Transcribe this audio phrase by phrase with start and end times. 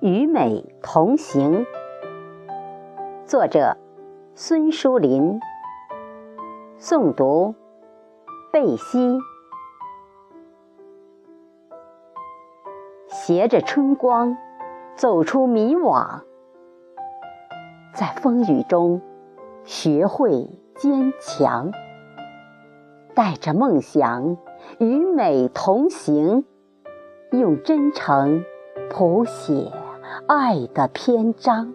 [0.00, 1.66] 与美同行。
[3.26, 3.76] 作者：
[4.34, 5.38] 孙淑林。
[6.78, 7.54] 诵读：
[8.50, 9.18] 贝西。
[13.08, 14.38] 携着春光，
[14.94, 16.22] 走出迷惘，
[17.92, 19.02] 在风雨中
[19.64, 21.70] 学会坚强，
[23.14, 24.38] 带着梦想
[24.78, 26.46] 与美同行，
[27.32, 28.42] 用真诚
[28.88, 29.70] 谱写
[30.26, 31.74] 爱的篇章，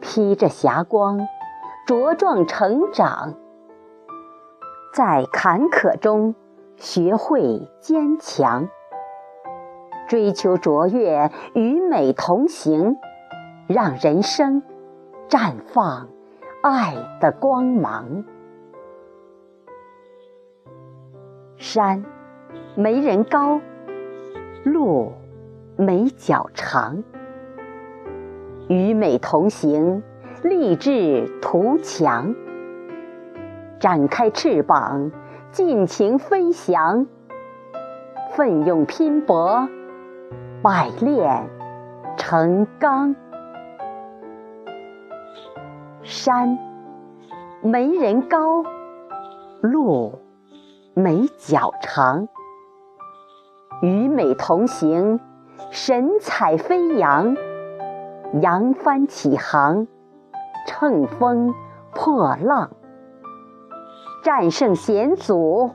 [0.00, 1.26] 披着霞光
[1.86, 3.34] 茁壮成长，
[4.92, 6.34] 在坎坷中
[6.76, 8.68] 学会坚强。
[10.08, 12.96] 追求卓越，与美同行，
[13.66, 14.62] 让人生
[15.28, 16.08] 绽放
[16.62, 18.24] 爱的光芒。
[21.56, 22.04] 山
[22.74, 23.60] 没人高，
[24.64, 25.12] 路
[25.80, 27.04] 没脚长，
[28.68, 30.02] 与美同行，
[30.42, 32.34] 立志图强。
[33.78, 35.12] 展开翅膀，
[35.52, 37.06] 尽情飞翔，
[38.32, 39.68] 奋勇拼搏。
[40.62, 41.48] 百炼
[42.16, 43.14] 成钢，
[46.02, 46.58] 山
[47.62, 48.64] 没人高，
[49.60, 50.18] 路
[50.94, 52.26] 没脚长，
[53.80, 55.20] 与美同行，
[55.70, 57.36] 神采飞扬，
[58.40, 59.86] 扬帆起航，
[60.66, 61.54] 乘风
[61.94, 62.70] 破浪，
[64.24, 65.72] 战胜险阻，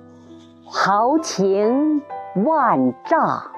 [0.66, 2.02] 豪情
[2.44, 3.52] 万丈。